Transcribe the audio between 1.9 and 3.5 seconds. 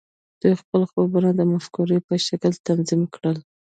په شکل تنظیم کړل